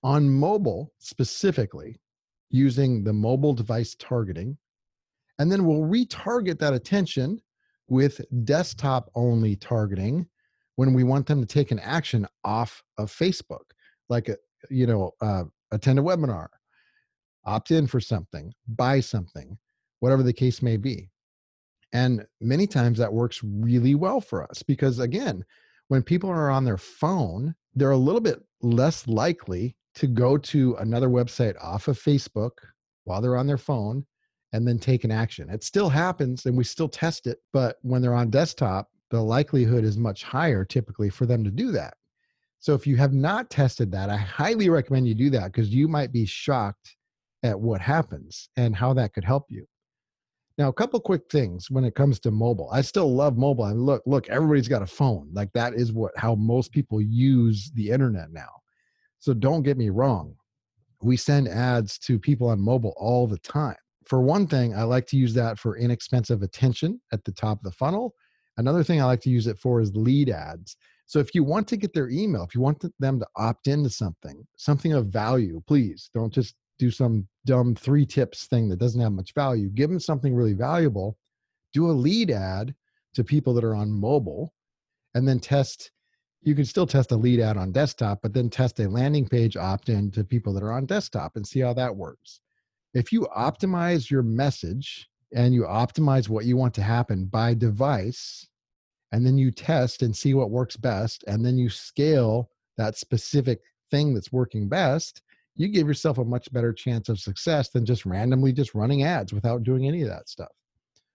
on 0.02 0.28
mobile 0.28 0.92
specifically 0.98 2.00
using 2.50 3.02
the 3.04 3.12
mobile 3.12 3.54
device 3.54 3.96
targeting 3.98 4.56
And 5.38 5.50
then 5.50 5.64
we'll 5.64 5.82
retarget 5.82 6.58
that 6.60 6.74
attention 6.74 7.40
with 7.88 8.20
desktop 8.44 9.10
only 9.14 9.56
targeting 9.56 10.26
when 10.76 10.92
we 10.92 11.04
want 11.04 11.26
them 11.26 11.40
to 11.40 11.46
take 11.46 11.70
an 11.70 11.78
action 11.78 12.26
off 12.44 12.82
of 12.98 13.10
Facebook, 13.10 13.70
like 14.08 14.28
a, 14.28 14.36
you 14.70 14.86
know, 14.86 15.12
uh, 15.20 15.44
attend 15.70 15.98
a 15.98 16.02
webinar, 16.02 16.48
opt 17.44 17.70
in 17.70 17.86
for 17.86 18.00
something, 18.00 18.52
buy 18.68 19.00
something, 19.00 19.56
whatever 20.00 20.22
the 20.22 20.32
case 20.32 20.62
may 20.62 20.76
be. 20.76 21.10
And 21.92 22.26
many 22.40 22.66
times 22.66 22.98
that 22.98 23.12
works 23.12 23.40
really 23.44 23.94
well 23.94 24.20
for 24.20 24.42
us 24.42 24.62
because, 24.62 24.98
again, 24.98 25.44
when 25.88 26.02
people 26.02 26.30
are 26.30 26.50
on 26.50 26.64
their 26.64 26.78
phone, 26.78 27.54
they're 27.74 27.90
a 27.90 27.96
little 27.96 28.20
bit 28.20 28.42
less 28.62 29.06
likely 29.06 29.76
to 29.94 30.08
go 30.08 30.36
to 30.36 30.74
another 30.76 31.08
website 31.08 31.54
off 31.62 31.86
of 31.86 32.00
Facebook 32.00 32.52
while 33.04 33.20
they're 33.20 33.36
on 33.36 33.46
their 33.46 33.58
phone 33.58 34.04
and 34.54 34.66
then 34.66 34.78
take 34.78 35.02
an 35.02 35.10
action. 35.10 35.50
It 35.50 35.64
still 35.64 35.88
happens 35.88 36.46
and 36.46 36.56
we 36.56 36.62
still 36.62 36.88
test 36.88 37.26
it, 37.26 37.38
but 37.52 37.76
when 37.82 38.00
they're 38.00 38.14
on 38.14 38.30
desktop, 38.30 38.88
the 39.10 39.20
likelihood 39.20 39.82
is 39.82 39.98
much 39.98 40.22
higher 40.22 40.64
typically 40.64 41.10
for 41.10 41.26
them 41.26 41.42
to 41.42 41.50
do 41.50 41.72
that. 41.72 41.94
So 42.60 42.72
if 42.72 42.86
you 42.86 42.96
have 42.96 43.12
not 43.12 43.50
tested 43.50 43.90
that, 43.90 44.10
I 44.10 44.16
highly 44.16 44.68
recommend 44.68 45.08
you 45.08 45.14
do 45.16 45.28
that 45.30 45.52
because 45.52 45.70
you 45.70 45.88
might 45.88 46.12
be 46.12 46.24
shocked 46.24 46.96
at 47.42 47.58
what 47.58 47.80
happens 47.80 48.48
and 48.56 48.76
how 48.76 48.94
that 48.94 49.12
could 49.12 49.24
help 49.24 49.46
you. 49.48 49.66
Now, 50.56 50.68
a 50.68 50.72
couple 50.72 51.00
quick 51.00 51.22
things 51.32 51.68
when 51.68 51.84
it 51.84 51.96
comes 51.96 52.20
to 52.20 52.30
mobile. 52.30 52.70
I 52.72 52.82
still 52.82 53.12
love 53.12 53.36
mobile. 53.36 53.64
I 53.64 53.70
mean, 53.70 53.82
look, 53.82 54.04
look, 54.06 54.28
everybody's 54.28 54.68
got 54.68 54.82
a 54.82 54.86
phone. 54.86 55.30
Like 55.32 55.52
that 55.54 55.74
is 55.74 55.92
what 55.92 56.12
how 56.16 56.36
most 56.36 56.70
people 56.70 57.02
use 57.02 57.72
the 57.74 57.90
internet 57.90 58.30
now. 58.30 58.50
So 59.18 59.34
don't 59.34 59.64
get 59.64 59.76
me 59.76 59.90
wrong. 59.90 60.36
We 61.02 61.16
send 61.16 61.48
ads 61.48 61.98
to 62.06 62.20
people 62.20 62.48
on 62.48 62.60
mobile 62.60 62.94
all 62.96 63.26
the 63.26 63.38
time. 63.38 63.74
For 64.06 64.20
one 64.20 64.46
thing, 64.46 64.74
I 64.74 64.82
like 64.82 65.06
to 65.08 65.16
use 65.16 65.34
that 65.34 65.58
for 65.58 65.76
inexpensive 65.76 66.42
attention 66.42 67.00
at 67.12 67.24
the 67.24 67.32
top 67.32 67.58
of 67.58 67.64
the 67.64 67.72
funnel. 67.72 68.14
Another 68.56 68.84
thing 68.84 69.00
I 69.00 69.06
like 69.06 69.22
to 69.22 69.30
use 69.30 69.46
it 69.46 69.58
for 69.58 69.80
is 69.80 69.94
lead 69.96 70.30
ads. 70.30 70.76
So 71.06 71.18
if 71.18 71.34
you 71.34 71.44
want 71.44 71.68
to 71.68 71.76
get 71.76 71.92
their 71.92 72.08
email, 72.08 72.44
if 72.44 72.54
you 72.54 72.60
want 72.60 72.84
them 72.98 73.20
to 73.20 73.26
opt 73.36 73.66
into 73.66 73.90
something, 73.90 74.46
something 74.56 74.92
of 74.92 75.06
value, 75.06 75.62
please 75.66 76.10
don't 76.14 76.32
just 76.32 76.54
do 76.78 76.90
some 76.90 77.28
dumb 77.46 77.74
three 77.74 78.06
tips 78.06 78.46
thing 78.46 78.68
that 78.68 78.78
doesn't 78.78 79.00
have 79.00 79.12
much 79.12 79.34
value. 79.34 79.68
Give 79.68 79.90
them 79.90 80.00
something 80.00 80.34
really 80.34 80.54
valuable. 80.54 81.16
Do 81.72 81.90
a 81.90 81.92
lead 81.92 82.30
ad 82.30 82.74
to 83.14 83.24
people 83.24 83.54
that 83.54 83.64
are 83.64 83.74
on 83.74 83.90
mobile 83.92 84.52
and 85.14 85.26
then 85.26 85.40
test. 85.40 85.90
You 86.42 86.54
can 86.54 86.64
still 86.64 86.86
test 86.86 87.12
a 87.12 87.16
lead 87.16 87.40
ad 87.40 87.56
on 87.56 87.72
desktop, 87.72 88.20
but 88.22 88.32
then 88.32 88.50
test 88.50 88.80
a 88.80 88.88
landing 88.88 89.26
page 89.26 89.56
opt 89.56 89.88
in 89.88 90.10
to 90.12 90.24
people 90.24 90.52
that 90.54 90.62
are 90.62 90.72
on 90.72 90.86
desktop 90.86 91.36
and 91.36 91.46
see 91.46 91.60
how 91.60 91.72
that 91.74 91.96
works. 91.96 92.40
If 92.94 93.12
you 93.12 93.26
optimize 93.36 94.08
your 94.08 94.22
message 94.22 95.08
and 95.34 95.52
you 95.52 95.62
optimize 95.62 96.28
what 96.28 96.44
you 96.44 96.56
want 96.56 96.74
to 96.74 96.82
happen 96.82 97.24
by 97.26 97.54
device, 97.54 98.46
and 99.10 99.26
then 99.26 99.36
you 99.36 99.50
test 99.50 100.02
and 100.02 100.14
see 100.14 100.34
what 100.34 100.50
works 100.50 100.76
best, 100.76 101.24
and 101.26 101.44
then 101.44 101.58
you 101.58 101.68
scale 101.68 102.50
that 102.78 102.96
specific 102.96 103.60
thing 103.90 104.14
that's 104.14 104.32
working 104.32 104.68
best, 104.68 105.22
you 105.56 105.68
give 105.68 105.86
yourself 105.86 106.18
a 106.18 106.24
much 106.24 106.52
better 106.52 106.72
chance 106.72 107.08
of 107.08 107.20
success 107.20 107.68
than 107.68 107.84
just 107.84 108.06
randomly 108.06 108.52
just 108.52 108.74
running 108.74 109.04
ads 109.04 109.32
without 109.32 109.62
doing 109.62 109.86
any 109.86 110.02
of 110.02 110.08
that 110.08 110.28
stuff. 110.28 110.50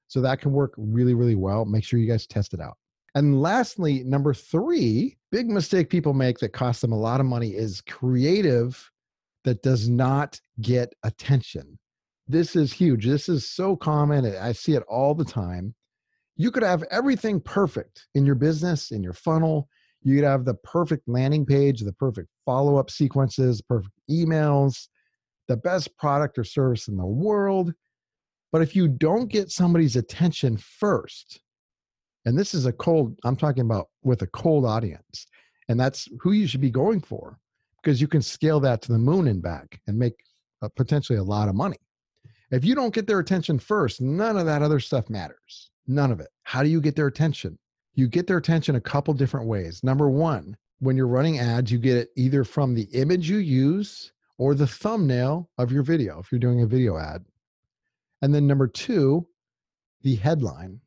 So 0.08 0.22
that 0.22 0.42
can 0.42 0.52
work 0.52 0.74
really, 0.78 1.14
really 1.14 1.36
well. 1.36 1.66
Make 1.66 1.84
sure 1.84 2.00
you 2.00 2.08
guys 2.08 2.26
test 2.26 2.54
it 2.54 2.62
out. 2.62 2.78
And 3.16 3.42
lastly, 3.42 4.04
number 4.04 4.34
three, 4.34 5.18
big 5.32 5.50
mistake 5.50 5.90
people 5.90 6.14
make 6.14 6.40
that 6.40 6.54
costs 6.54 6.82
them 6.82 6.92
a 6.92 7.00
lot 7.00 7.20
of 7.20 7.26
money 7.26 7.50
is 7.50 7.82
creative 7.82 8.90
that 9.44 9.62
does 9.64 9.90
not 9.90 10.40
get 10.62 10.94
attention. 11.04 11.80
This 12.28 12.56
is 12.56 12.72
huge. 12.72 13.06
This 13.06 13.30
is 13.30 13.50
so 13.50 13.76
common. 13.76 14.26
I 14.36 14.52
see 14.52 14.74
it 14.74 14.84
all 14.88 15.16
the 15.16 15.26
time. 15.26 15.74
You 16.36 16.52
could 16.52 16.64
have 16.64 16.84
everything 16.92 17.40
perfect 17.40 18.08
in 18.16 18.26
your 18.26 18.36
business, 18.36 18.92
in 18.92 19.04
your 19.04 19.14
funnel, 19.14 19.68
you 20.02 20.16
could 20.16 20.26
have 20.26 20.46
the 20.46 20.54
perfect 20.54 21.08
landing 21.08 21.46
page, 21.46 21.82
the 21.82 21.94
perfect 21.94 22.30
follow 22.46 22.78
up 22.78 22.90
sequences, 22.90 23.62
perfect 23.62 23.94
emails, 24.10 24.88
the 25.48 25.58
best 25.58 25.98
product 25.98 26.38
or 26.38 26.44
service 26.44 26.88
in 26.88 26.96
the 26.96 27.06
world. 27.06 27.74
But 28.52 28.62
if 28.62 28.76
you 28.76 28.88
don't 28.88 29.28
get 29.28 29.52
somebody's 29.52 29.96
attention 29.96 30.58
first, 30.58 31.42
and 32.26 32.38
this 32.38 32.54
is 32.54 32.66
a 32.66 32.74
cold, 32.74 33.20
I'm 33.24 33.36
talking 33.36 33.62
about 33.62 33.90
with 34.04 34.22
a 34.22 34.28
cold 34.28 34.66
audience, 34.66 35.28
and 35.68 35.80
that's 35.80 36.08
who 36.22 36.32
you 36.32 36.48
should 36.48 36.62
be 36.62 36.72
going 36.72 37.02
for 37.02 37.38
because 37.82 38.02
you 38.02 38.08
can 38.08 38.22
scale 38.22 38.60
that 38.62 38.82
to 38.84 38.92
the 38.92 38.98
moon 38.98 39.28
and 39.28 39.42
back 39.42 39.80
and 39.88 39.98
make 39.98 40.14
uh, 40.62 40.70
potentially 40.76 41.20
a 41.20 41.24
lot 41.24 41.50
of 41.50 41.56
money. 41.56 41.78
If 42.52 42.66
you 42.66 42.76
don't 42.76 42.94
get 42.94 43.08
their 43.08 43.20
attention 43.20 43.60
first, 43.60 44.02
none 44.02 44.38
of 44.38 44.46
that 44.46 44.62
other 44.62 44.80
stuff 44.80 45.10
matters. 45.10 45.72
None 45.88 46.12
of 46.12 46.20
it. 46.20 46.30
How 46.44 46.64
do 46.64 46.70
you 46.70 46.82
get 46.82 46.96
their 46.96 47.08
attention? 47.08 47.58
you 48.00 48.08
get 48.08 48.26
their 48.26 48.38
attention 48.38 48.76
a 48.76 48.82
couple 48.82 49.14
different 49.14 49.48
ways. 49.48 49.84
Number 49.84 50.10
one, 50.10 50.56
when 50.80 50.96
you're 50.96 51.08
running 51.08 51.40
ads, 51.40 51.72
you 51.72 51.78
get 51.78 51.98
it 51.98 52.10
either 52.16 52.44
from 52.44 52.74
the 52.74 52.88
image 52.94 53.30
you 53.30 53.38
use 53.38 54.14
or 54.38 54.56
the 54.56 54.66
thumbnail 54.66 55.50
of 55.58 55.72
your 55.72 55.84
video 55.84 56.20
if 56.20 56.32
you're 56.32 56.40
doing 56.40 56.62
a 56.62 56.66
video 56.66 56.98
ad. 56.98 57.26
And 58.22 58.34
then 58.34 58.48
number 58.48 58.68
two, 58.68 59.28
the 60.02 60.16
headline. 60.16 60.80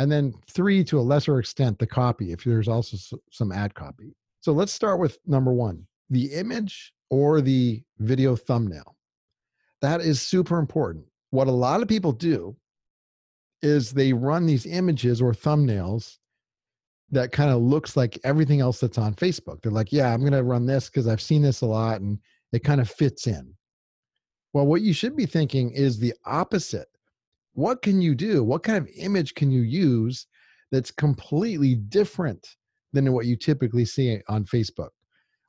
And 0.00 0.10
then 0.10 0.34
three, 0.50 0.84
to 0.84 0.98
a 0.98 1.00
lesser 1.00 1.38
extent, 1.38 1.78
the 1.78 1.86
copy, 1.86 2.32
if 2.32 2.44
there's 2.44 2.68
also 2.68 3.18
some 3.30 3.52
ad 3.52 3.74
copy. 3.74 4.14
So 4.40 4.52
let's 4.52 4.72
start 4.72 5.00
with 5.00 5.18
number 5.26 5.52
one 5.52 5.86
the 6.10 6.32
image 6.32 6.92
or 7.10 7.40
the 7.40 7.82
video 7.98 8.36
thumbnail. 8.36 8.96
That 9.80 10.00
is 10.00 10.20
super 10.20 10.58
important. 10.58 11.06
What 11.30 11.48
a 11.48 11.52
lot 11.52 11.82
of 11.82 11.88
people 11.88 12.12
do 12.12 12.56
is 13.62 13.92
they 13.92 14.12
run 14.12 14.46
these 14.46 14.66
images 14.66 15.20
or 15.20 15.32
thumbnails 15.32 16.18
that 17.10 17.32
kind 17.32 17.50
of 17.50 17.60
looks 17.60 17.96
like 17.96 18.18
everything 18.24 18.60
else 18.60 18.80
that's 18.80 18.98
on 18.98 19.14
Facebook. 19.14 19.62
They're 19.62 19.72
like, 19.72 19.92
yeah, 19.92 20.12
I'm 20.12 20.20
going 20.20 20.32
to 20.32 20.42
run 20.42 20.66
this 20.66 20.88
because 20.88 21.08
I've 21.08 21.22
seen 21.22 21.42
this 21.42 21.62
a 21.62 21.66
lot 21.66 22.00
and 22.00 22.18
it 22.52 22.64
kind 22.64 22.80
of 22.80 22.90
fits 22.90 23.26
in. 23.26 23.54
Well, 24.52 24.66
what 24.66 24.82
you 24.82 24.92
should 24.92 25.16
be 25.16 25.26
thinking 25.26 25.70
is 25.70 25.98
the 25.98 26.14
opposite. 26.24 26.88
What 27.54 27.82
can 27.82 28.00
you 28.00 28.14
do? 28.14 28.44
What 28.44 28.62
kind 28.62 28.78
of 28.78 28.88
image 28.96 29.34
can 29.34 29.50
you 29.50 29.62
use 29.62 30.26
that's 30.70 30.90
completely 30.90 31.74
different 31.74 32.56
than 32.92 33.12
what 33.12 33.26
you 33.26 33.36
typically 33.36 33.84
see 33.84 34.20
on 34.28 34.44
Facebook? 34.44 34.90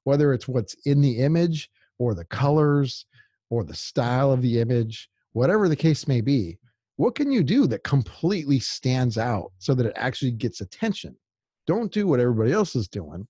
Whether 0.03 0.33
it's 0.33 0.47
what's 0.47 0.75
in 0.85 1.01
the 1.01 1.19
image 1.19 1.69
or 1.97 2.15
the 2.15 2.25
colors 2.25 3.05
or 3.49 3.63
the 3.63 3.75
style 3.75 4.31
of 4.31 4.41
the 4.41 4.59
image, 4.59 5.09
whatever 5.33 5.67
the 5.67 5.75
case 5.75 6.07
may 6.07 6.21
be, 6.21 6.57
what 6.95 7.15
can 7.15 7.31
you 7.31 7.43
do 7.43 7.65
that 7.67 7.83
completely 7.83 8.59
stands 8.59 9.17
out 9.17 9.51
so 9.57 9.73
that 9.73 9.85
it 9.85 9.93
actually 9.95 10.31
gets 10.31 10.61
attention? 10.61 11.15
Don't 11.65 11.91
do 11.91 12.07
what 12.07 12.19
everybody 12.19 12.51
else 12.51 12.75
is 12.75 12.87
doing. 12.87 13.27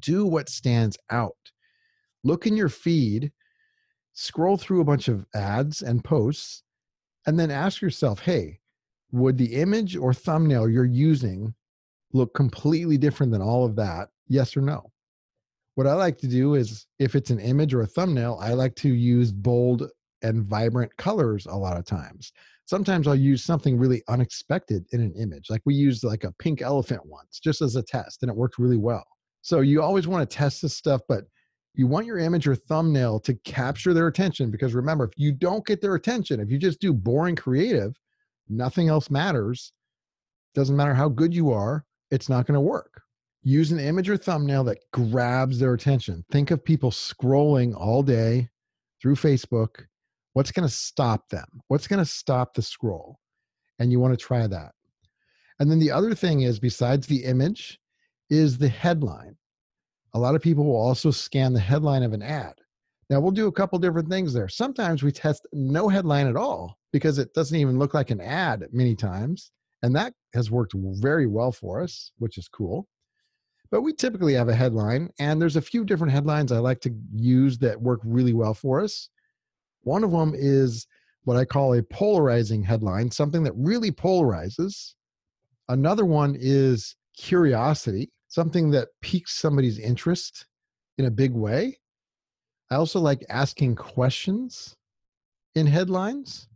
Do 0.00 0.24
what 0.24 0.48
stands 0.48 0.96
out. 1.10 1.36
Look 2.24 2.46
in 2.46 2.56
your 2.56 2.68
feed, 2.68 3.32
scroll 4.12 4.56
through 4.56 4.80
a 4.80 4.84
bunch 4.84 5.08
of 5.08 5.26
ads 5.34 5.82
and 5.82 6.02
posts, 6.02 6.62
and 7.26 7.38
then 7.38 7.50
ask 7.50 7.82
yourself 7.82 8.20
hey, 8.20 8.60
would 9.12 9.38
the 9.38 9.54
image 9.54 9.96
or 9.96 10.12
thumbnail 10.12 10.68
you're 10.68 10.84
using 10.84 11.54
look 12.12 12.34
completely 12.34 12.96
different 12.96 13.32
than 13.32 13.42
all 13.42 13.64
of 13.64 13.76
that? 13.76 14.08
Yes 14.28 14.56
or 14.56 14.60
no? 14.60 14.90
What 15.78 15.86
I 15.86 15.94
like 15.94 16.18
to 16.18 16.26
do 16.26 16.56
is 16.56 16.86
if 16.98 17.14
it's 17.14 17.30
an 17.30 17.38
image 17.38 17.72
or 17.72 17.82
a 17.82 17.86
thumbnail, 17.86 18.38
I 18.40 18.52
like 18.52 18.74
to 18.76 18.88
use 18.88 19.30
bold 19.30 19.88
and 20.22 20.44
vibrant 20.44 20.90
colors 20.96 21.46
a 21.46 21.54
lot 21.54 21.76
of 21.76 21.86
times 21.86 22.32
sometimes 22.68 23.08
I'll 23.08 23.14
use 23.14 23.42
something 23.42 23.78
really 23.78 24.02
unexpected 24.08 24.84
in 24.92 25.00
an 25.00 25.14
image. 25.14 25.46
Like 25.48 25.62
we 25.64 25.74
used 25.74 26.04
like 26.04 26.24
a 26.24 26.32
pink 26.32 26.60
elephant 26.60 27.00
once 27.06 27.40
just 27.42 27.62
as 27.62 27.76
a 27.76 27.82
test 27.82 28.22
and 28.22 28.30
it 28.30 28.36
worked 28.36 28.58
really 28.58 28.76
well. 28.76 29.06
So 29.40 29.60
you 29.60 29.82
always 29.82 30.06
want 30.06 30.28
to 30.28 30.36
test 30.36 30.60
this 30.60 30.76
stuff, 30.76 31.00
but 31.08 31.24
you 31.74 31.86
want 31.86 32.04
your 32.04 32.18
image 32.18 32.46
or 32.46 32.54
thumbnail 32.54 33.20
to 33.20 33.32
capture 33.44 33.94
their 33.94 34.08
attention 34.08 34.50
because 34.50 34.74
remember, 34.74 35.04
if 35.04 35.12
you 35.16 35.32
don't 35.32 35.64
get 35.64 35.80
their 35.80 35.94
attention, 35.94 36.40
if 36.40 36.50
you 36.50 36.58
just 36.58 36.78
do 36.78 36.92
boring 36.92 37.36
creative, 37.36 37.96
nothing 38.50 38.88
else 38.88 39.10
matters. 39.10 39.72
Doesn't 40.54 40.76
matter 40.76 40.94
how 40.94 41.08
good 41.08 41.32
you 41.32 41.50
are, 41.52 41.86
it's 42.10 42.28
not 42.28 42.46
going 42.46 42.54
to 42.54 42.60
work. 42.60 43.00
Use 43.48 43.72
an 43.72 43.80
image 43.80 44.10
or 44.10 44.16
thumbnail 44.16 44.64
that 44.64 44.78
grabs 44.92 45.58
their 45.58 45.72
attention. 45.72 46.22
Think 46.30 46.50
of 46.50 46.62
people 46.62 46.90
scrolling 46.90 47.74
all 47.74 48.02
day 48.02 48.50
through 49.00 49.14
Facebook 49.14 49.86
What's 50.38 50.52
going 50.52 50.68
to 50.68 50.72
stop 50.72 51.28
them? 51.30 51.46
What's 51.66 51.88
going 51.88 51.98
to 51.98 52.04
stop 52.04 52.54
the 52.54 52.62
scroll? 52.62 53.18
And 53.80 53.90
you 53.90 53.98
want 53.98 54.16
to 54.16 54.24
try 54.24 54.46
that. 54.46 54.70
And 55.58 55.68
then 55.68 55.80
the 55.80 55.90
other 55.90 56.14
thing 56.14 56.42
is, 56.42 56.60
besides 56.60 57.08
the 57.08 57.24
image, 57.24 57.80
is 58.30 58.56
the 58.56 58.68
headline. 58.68 59.36
A 60.14 60.18
lot 60.20 60.36
of 60.36 60.42
people 60.42 60.64
will 60.64 60.76
also 60.76 61.10
scan 61.10 61.52
the 61.54 61.58
headline 61.58 62.04
of 62.04 62.12
an 62.12 62.22
ad. 62.22 62.54
Now, 63.10 63.18
we'll 63.18 63.32
do 63.32 63.48
a 63.48 63.52
couple 63.52 63.80
different 63.80 64.08
things 64.08 64.32
there. 64.32 64.48
Sometimes 64.48 65.02
we 65.02 65.10
test 65.10 65.44
no 65.52 65.88
headline 65.88 66.28
at 66.28 66.36
all 66.36 66.78
because 66.92 67.18
it 67.18 67.34
doesn't 67.34 67.58
even 67.58 67.78
look 67.78 67.92
like 67.92 68.10
an 68.10 68.20
ad 68.20 68.64
many 68.70 68.94
times. 68.94 69.50
And 69.82 69.96
that 69.96 70.12
has 70.34 70.52
worked 70.52 70.74
very 70.76 71.26
well 71.26 71.50
for 71.50 71.82
us, 71.82 72.12
which 72.18 72.38
is 72.38 72.46
cool. 72.46 72.86
But 73.70 73.82
we 73.82 73.92
typically 73.92 74.34
have 74.34 74.48
a 74.48 74.54
headline, 74.54 75.10
and 75.18 75.40
there's 75.40 75.56
a 75.56 75.62
few 75.62 75.84
different 75.84 76.12
headlines 76.12 76.52
I 76.52 76.58
like 76.58 76.80
to 76.82 76.94
use 77.14 77.58
that 77.58 77.80
work 77.80 78.00
really 78.02 78.32
well 78.32 78.54
for 78.54 78.80
us. 78.80 79.10
One 79.82 80.04
of 80.04 80.10
them 80.10 80.32
is 80.34 80.86
what 81.24 81.36
I 81.36 81.44
call 81.44 81.74
a 81.74 81.82
polarizing 81.82 82.62
headline, 82.62 83.10
something 83.10 83.42
that 83.42 83.52
really 83.54 83.90
polarizes. 83.90 84.94
Another 85.68 86.06
one 86.06 86.34
is 86.38 86.96
curiosity, 87.16 88.10
something 88.28 88.70
that 88.70 88.88
piques 89.02 89.36
somebody's 89.36 89.78
interest 89.78 90.46
in 90.96 91.04
a 91.04 91.10
big 91.10 91.32
way. 91.32 91.78
I 92.70 92.76
also 92.76 93.00
like 93.00 93.24
asking 93.28 93.76
questions 93.76 94.76
in 95.54 95.66
headlines 95.66 96.48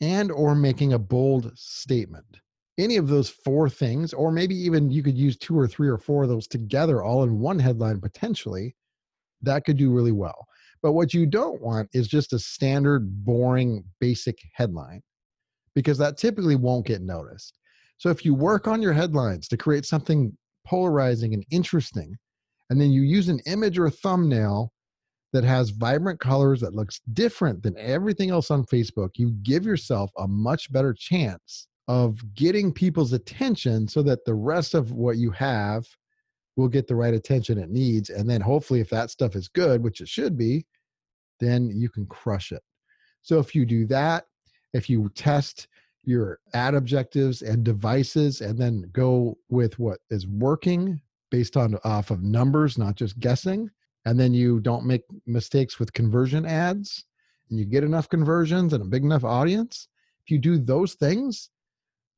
and 0.00 0.30
or 0.30 0.54
making 0.54 0.92
a 0.92 0.98
bold 0.98 1.52
statement. 1.54 2.38
Any 2.78 2.96
of 2.96 3.08
those 3.08 3.30
four 3.30 3.70
things 3.70 4.12
or 4.12 4.30
maybe 4.30 4.54
even 4.54 4.90
you 4.90 5.02
could 5.02 5.16
use 5.16 5.36
two 5.36 5.58
or 5.58 5.66
three 5.66 5.88
or 5.88 5.98
four 5.98 6.24
of 6.24 6.28
those 6.28 6.46
together 6.46 7.02
all 7.02 7.22
in 7.22 7.38
one 7.38 7.58
headline 7.58 8.00
potentially 8.00 8.74
that 9.42 9.64
could 9.64 9.76
do 9.76 9.90
really 9.90 10.12
well. 10.12 10.46
But 10.82 10.92
what 10.92 11.14
you 11.14 11.26
don't 11.26 11.60
want 11.60 11.88
is 11.92 12.08
just 12.08 12.32
a 12.32 12.38
standard 12.38 13.24
boring 13.24 13.84
basic 14.00 14.38
headline 14.52 15.02
because 15.74 15.98
that 15.98 16.18
typically 16.18 16.56
won't 16.56 16.86
get 16.86 17.02
noticed. 17.02 17.58
So 17.98 18.10
if 18.10 18.24
you 18.24 18.34
work 18.34 18.66
on 18.68 18.82
your 18.82 18.92
headlines 18.92 19.48
to 19.48 19.56
create 19.56 19.86
something 19.86 20.36
polarizing 20.66 21.32
and 21.32 21.44
interesting 21.50 22.14
and 22.70 22.80
then 22.80 22.90
you 22.90 23.02
use 23.02 23.28
an 23.28 23.40
image 23.46 23.78
or 23.78 23.86
a 23.86 23.90
thumbnail 23.90 24.72
that 25.32 25.44
has 25.44 25.70
vibrant 25.70 26.20
colors 26.20 26.60
that 26.60 26.74
looks 26.74 27.00
different 27.12 27.62
than 27.62 27.76
everything 27.78 28.30
else 28.30 28.50
on 28.50 28.64
Facebook, 28.64 29.10
you 29.16 29.32
give 29.42 29.64
yourself 29.64 30.10
a 30.18 30.26
much 30.26 30.72
better 30.72 30.94
chance 30.94 31.68
of 31.88 32.34
getting 32.34 32.72
people's 32.72 33.12
attention 33.12 33.86
so 33.86 34.02
that 34.02 34.24
the 34.24 34.34
rest 34.34 34.74
of 34.74 34.92
what 34.92 35.18
you 35.18 35.30
have 35.30 35.86
will 36.56 36.68
get 36.68 36.86
the 36.86 36.96
right 36.96 37.14
attention 37.14 37.58
it 37.58 37.70
needs. 37.70 38.10
And 38.10 38.28
then 38.28 38.40
hopefully, 38.40 38.80
if 38.80 38.90
that 38.90 39.10
stuff 39.10 39.36
is 39.36 39.48
good, 39.48 39.82
which 39.82 40.00
it 40.00 40.08
should 40.08 40.36
be, 40.36 40.66
then 41.38 41.70
you 41.70 41.88
can 41.88 42.06
crush 42.06 42.50
it. 42.50 42.62
So 43.22 43.38
if 43.38 43.54
you 43.54 43.66
do 43.66 43.86
that, 43.86 44.24
if 44.72 44.88
you 44.88 45.10
test 45.14 45.68
your 46.04 46.38
ad 46.54 46.74
objectives 46.74 47.42
and 47.42 47.64
devices 47.64 48.40
and 48.40 48.58
then 48.58 48.88
go 48.92 49.36
with 49.48 49.78
what 49.78 49.98
is 50.10 50.26
working 50.26 51.00
based 51.30 51.56
on 51.56 51.76
off 51.84 52.10
of 52.10 52.22
numbers, 52.22 52.78
not 52.78 52.94
just 52.94 53.18
guessing, 53.18 53.68
and 54.04 54.18
then 54.18 54.32
you 54.32 54.60
don't 54.60 54.86
make 54.86 55.02
mistakes 55.26 55.80
with 55.80 55.92
conversion 55.92 56.46
ads 56.46 57.04
and 57.50 57.58
you 57.58 57.64
get 57.64 57.84
enough 57.84 58.08
conversions 58.08 58.72
and 58.72 58.82
a 58.82 58.86
big 58.86 59.02
enough 59.02 59.24
audience, 59.24 59.88
if 60.24 60.30
you 60.30 60.38
do 60.38 60.58
those 60.58 60.94
things, 60.94 61.50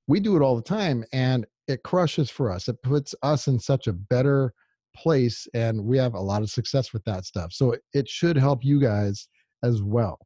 we 0.09 0.19
do 0.19 0.37
it 0.37 0.43
all 0.43 0.57
the 0.57 0.63
time 0.63 1.05
and 1.13 1.47
it 1.69 1.85
crushes 1.85 2.31
for 2.31 2.51
us. 2.51 2.67
It 2.67 2.83
puts 2.83 3.15
us 3.23 3.47
in 3.47 3.61
such 3.61 3.87
a 3.87 3.93
better 3.93 4.53
place 4.97 5.47
and 5.55 5.85
we 5.85 5.99
have 5.99 6.15
a 6.15 6.21
lot 6.21 6.43
of 6.43 6.51
success 6.51 6.93
with 6.93 7.05
that 7.05 7.25
stuff. 7.25 7.53
So 7.53 7.77
it 7.93 8.09
should 8.09 8.37
help 8.37 8.65
you 8.65 8.81
guys 8.81 9.29
as 9.63 9.83
well. 9.83 10.19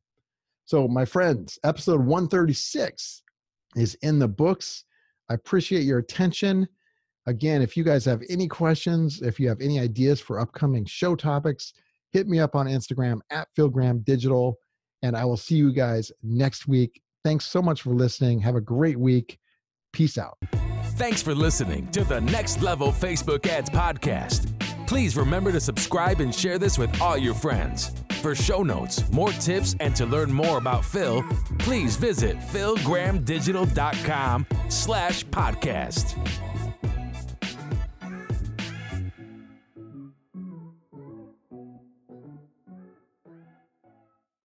So, 0.65 0.87
my 0.87 1.05
friends, 1.05 1.59
episode 1.65 2.01
136 2.01 3.23
is 3.77 3.95
in 3.97 4.19
the 4.19 4.29
books. 4.29 4.85
I 5.29 5.35
appreciate 5.35 5.83
your 5.83 5.99
attention. 5.99 6.69
Again, 7.27 7.63
if 7.63 7.77
you 7.77 7.85
guys 7.85 8.05
have 8.05 8.23
any 8.31 8.47
questions, 8.49 9.23
if 9.23 9.41
you 9.41 9.49
have 9.49 9.61
any 9.61 9.81
ideas 9.81 10.21
for 10.21 10.39
upcoming 10.39 10.85
show 10.85 11.17
topics, 11.17 11.73
hit 12.13 12.29
me 12.29 12.39
up 12.39 12.55
on 12.55 12.67
Instagram 12.67 13.21
at 13.31 13.49
Phil 13.57 13.69
Graham 13.69 14.01
Digital, 14.01 14.57
and 15.03 15.17
I 15.17 15.25
will 15.25 15.37
see 15.37 15.57
you 15.57 15.73
guys 15.73 16.13
next 16.23 16.69
week. 16.69 17.03
Thanks 17.25 17.45
so 17.47 17.61
much 17.61 17.83
for 17.83 17.91
listening. 17.91 18.41
Have 18.41 18.57
a 18.57 18.61
great 18.61 18.99
week. 18.99 19.39
Peace 19.93 20.19
out. 20.19 20.39
Thanks 20.97 21.23
for 21.23 21.35
listening 21.35 21.87
to 21.89 22.05
the 22.05 22.21
Next 22.21 22.63
Level 22.63 22.93
Facebook 22.93 23.47
Ads 23.47 23.71
Podcast. 23.71 24.49
Please 24.87 25.17
remember 25.17 25.51
to 25.53 25.61
subscribe 25.61 26.21
and 26.21 26.35
share 26.35 26.59
this 26.59 26.77
with 26.79 27.01
all 27.01 27.17
your 27.17 27.35
friends. 27.35 27.93
For 28.21 28.35
show 28.35 28.63
notes, 28.63 29.03
more 29.11 29.31
tips, 29.33 29.75
and 29.81 29.97
to 29.97 30.05
learn 30.07 30.33
more 30.33 30.59
about 30.59 30.85
Phil, 30.85 31.25
please 31.59 31.97
visit 31.97 32.37
philgrahamdigital.com 32.39 34.47
slash 34.69 35.25
podcast. 35.27 36.52